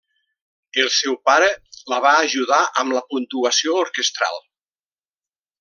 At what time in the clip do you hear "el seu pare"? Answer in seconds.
0.83-1.49